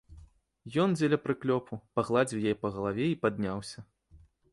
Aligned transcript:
Ён, 0.83 0.95
дзеля 0.97 1.19
прыклёпу, 1.25 1.73
пагладзіў 1.99 2.43
яе 2.53 2.55
па 2.63 2.71
галаве 2.79 3.05
і 3.11 3.19
падняўся. 3.27 3.79